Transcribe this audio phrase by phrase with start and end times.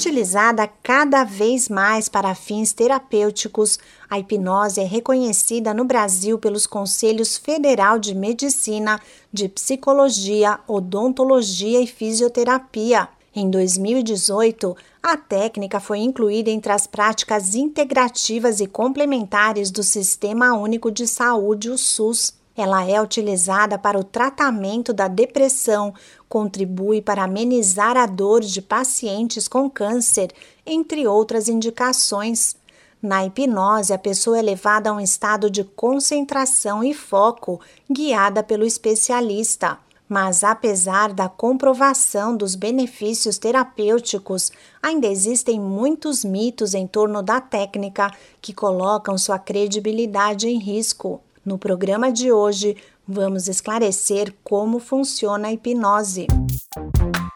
[0.00, 3.78] Utilizada cada vez mais para fins terapêuticos,
[4.08, 8.98] a hipnose é reconhecida no Brasil pelos Conselhos Federal de Medicina,
[9.30, 13.10] de Psicologia, Odontologia e Fisioterapia.
[13.36, 20.90] Em 2018, a técnica foi incluída entre as práticas integrativas e complementares do Sistema Único
[20.90, 22.39] de Saúde, o SUS.
[22.60, 25.94] Ela é utilizada para o tratamento da depressão,
[26.28, 30.30] contribui para amenizar a dor de pacientes com câncer,
[30.66, 32.54] entre outras indicações.
[33.02, 37.58] Na hipnose, a pessoa é levada a um estado de concentração e foco,
[37.90, 39.78] guiada pelo especialista.
[40.06, 44.52] Mas, apesar da comprovação dos benefícios terapêuticos,
[44.82, 51.22] ainda existem muitos mitos em torno da técnica que colocam sua credibilidade em risco.
[51.42, 52.76] No programa de hoje,
[53.06, 56.26] vamos esclarecer como funciona a hipnose.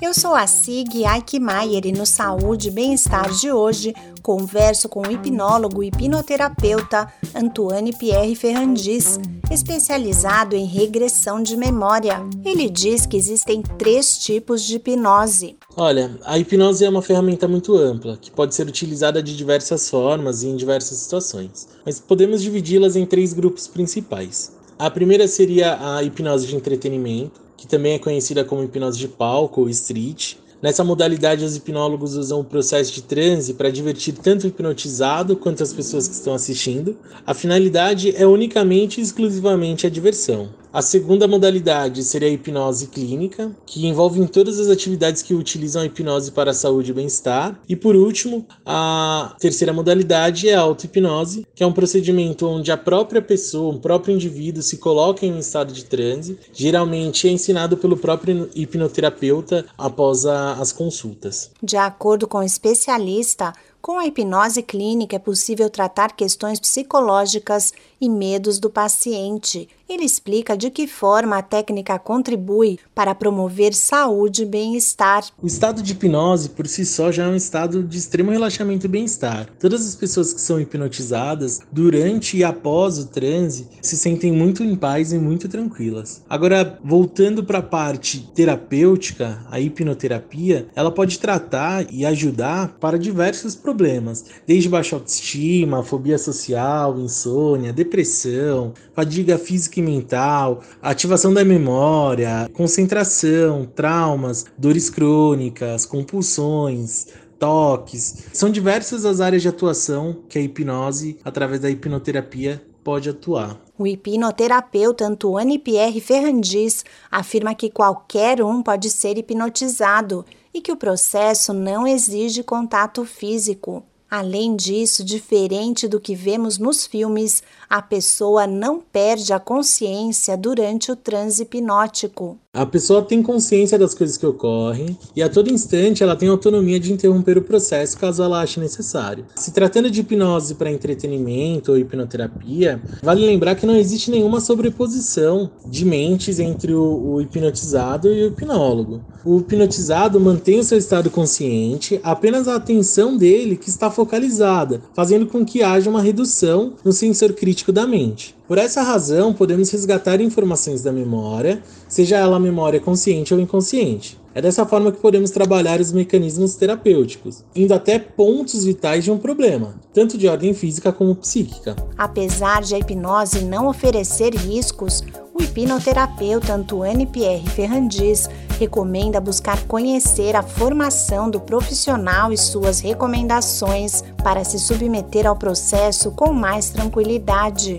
[0.00, 5.10] Eu sou a Sig Aikmaier e no Saúde e Bem-Estar de hoje converso com o
[5.10, 9.18] hipnólogo e hipnoterapeuta Antoine Pierre Ferrandis,
[9.50, 12.24] especializado em regressão de memória.
[12.44, 15.56] Ele diz que existem três tipos de hipnose.
[15.76, 20.44] Olha, a hipnose é uma ferramenta muito ampla, que pode ser utilizada de diversas formas
[20.44, 24.56] e em diversas situações, mas podemos dividi-las em três grupos principais.
[24.78, 29.62] A primeira seria a hipnose de entretenimento, que também é conhecida como hipnose de palco
[29.62, 30.36] ou street.
[30.62, 35.62] Nessa modalidade, os hipnólogos usam o processo de transe para divertir tanto o hipnotizado quanto
[35.62, 36.96] as pessoas que estão assistindo.
[37.26, 40.48] A finalidade é unicamente e exclusivamente a diversão.
[40.70, 45.86] A segunda modalidade seria a hipnose clínica, que envolve todas as atividades que utilizam a
[45.86, 47.58] hipnose para a saúde e bem-estar.
[47.68, 52.76] E por último, a terceira modalidade é a auto-hipnose, que é um procedimento onde a
[52.76, 56.38] própria pessoa, o próprio indivíduo se coloca em um estado de transe.
[56.52, 61.50] Geralmente é ensinado pelo próprio hipnoterapeuta após a, as consultas.
[61.62, 68.08] De acordo com o especialista, com a hipnose clínica é possível tratar questões psicológicas e
[68.08, 69.68] medos do paciente.
[69.88, 75.24] Ele explica de que forma a técnica contribui para promover saúde e bem-estar.
[75.42, 78.88] O estado de hipnose por si só já é um estado de extremo relaxamento e
[78.88, 79.48] bem-estar.
[79.58, 84.76] Todas as pessoas que são hipnotizadas durante e após o transe se sentem muito em
[84.76, 86.22] paz e muito tranquilas.
[86.28, 93.54] Agora, voltando para a parte terapêutica, a hipnoterapia, ela pode tratar e ajudar para diversos
[93.54, 102.48] problemas, desde baixa autoestima, fobia social, insônia, depressão, fadiga física e mental, ativação da memória,
[102.52, 107.06] concentração, traumas, dores crônicas, compulsões,
[107.38, 108.28] toques.
[108.32, 113.58] São diversas as áreas de atuação que a hipnose, através da hipnoterapia, pode atuar.
[113.78, 120.76] O hipnoterapeuta Antoine Pierre Ferrandis afirma que qualquer um pode ser hipnotizado e que o
[120.76, 123.84] processo não exige contato físico.
[124.10, 130.90] Além disso, diferente do que vemos nos filmes, a pessoa não perde a consciência durante
[130.90, 132.38] o transe hipnótico.
[132.58, 136.80] A pessoa tem consciência das coisas que ocorrem e a todo instante ela tem autonomia
[136.80, 139.26] de interromper o processo caso ela ache necessário.
[139.36, 145.48] Se tratando de hipnose para entretenimento ou hipnoterapia, vale lembrar que não existe nenhuma sobreposição
[145.64, 149.04] de mentes entre o, o hipnotizado e o hipnólogo.
[149.24, 155.26] O hipnotizado mantém o seu estado consciente, apenas a atenção dele que está focalizada, fazendo
[155.26, 158.37] com que haja uma redução no sensor crítico da mente.
[158.48, 164.18] Por essa razão, podemos resgatar informações da memória, seja ela memória consciente ou inconsciente.
[164.34, 169.18] É dessa forma que podemos trabalhar os mecanismos terapêuticos, indo até pontos vitais de um
[169.18, 171.76] problema, tanto de ordem física como psíquica.
[171.98, 175.02] Apesar de a hipnose não oferecer riscos,
[175.34, 184.02] o hipnoterapeuta Antoine Pierre Ferrandis recomenda buscar conhecer a formação do profissional e suas recomendações
[184.24, 187.78] para se submeter ao processo com mais tranquilidade.